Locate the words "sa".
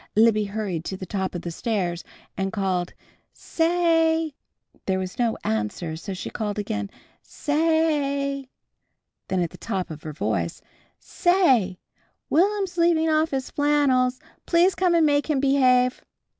3.33-3.65, 7.21-7.53